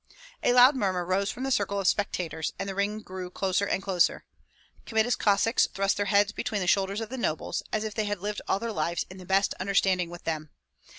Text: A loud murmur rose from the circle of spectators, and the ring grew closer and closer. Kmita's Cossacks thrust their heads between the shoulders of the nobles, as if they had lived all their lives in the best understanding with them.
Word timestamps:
A 0.41 0.51
loud 0.51 0.75
murmur 0.75 1.05
rose 1.05 1.29
from 1.29 1.43
the 1.43 1.51
circle 1.51 1.79
of 1.79 1.87
spectators, 1.87 2.53
and 2.57 2.67
the 2.67 2.73
ring 2.73 3.01
grew 3.01 3.29
closer 3.29 3.65
and 3.67 3.83
closer. 3.83 4.25
Kmita's 4.87 5.15
Cossacks 5.15 5.67
thrust 5.67 5.97
their 5.97 6.07
heads 6.07 6.31
between 6.31 6.59
the 6.61 6.65
shoulders 6.65 7.01
of 7.01 7.09
the 7.09 7.19
nobles, 7.19 7.61
as 7.71 7.83
if 7.83 7.93
they 7.93 8.05
had 8.05 8.17
lived 8.17 8.41
all 8.47 8.57
their 8.59 8.71
lives 8.73 9.05
in 9.11 9.17
the 9.19 9.27
best 9.27 9.53
understanding 9.59 10.09
with 10.09 10.23
them. 10.23 10.49